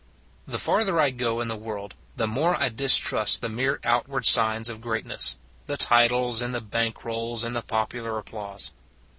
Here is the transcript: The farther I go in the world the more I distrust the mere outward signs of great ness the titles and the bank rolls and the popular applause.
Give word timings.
The 0.47 0.57
farther 0.57 0.99
I 0.99 1.11
go 1.11 1.41
in 1.41 1.47
the 1.47 1.55
world 1.55 1.93
the 2.15 2.25
more 2.25 2.55
I 2.55 2.69
distrust 2.69 3.41
the 3.41 3.49
mere 3.49 3.79
outward 3.83 4.25
signs 4.25 4.67
of 4.67 4.81
great 4.81 5.05
ness 5.05 5.37
the 5.67 5.77
titles 5.77 6.41
and 6.41 6.55
the 6.55 6.59
bank 6.61 7.05
rolls 7.05 7.43
and 7.43 7.55
the 7.55 7.61
popular 7.61 8.17
applause. 8.17 8.71